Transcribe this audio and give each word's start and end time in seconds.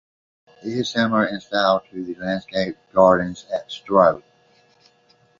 It 0.63 0.79
is 0.79 0.89
similar 0.89 1.27
in 1.27 1.39
style 1.41 1.83
to 1.91 2.03
the 2.03 2.15
landscape 2.15 2.75
gardens 2.91 3.45
at 3.53 3.71
Stowe. 3.71 4.23